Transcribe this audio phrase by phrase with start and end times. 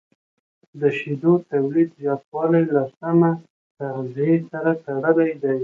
[0.79, 3.31] د شیدو تولید زیاتوالی له سمه
[3.77, 5.57] تغذیې سره تړلی دی.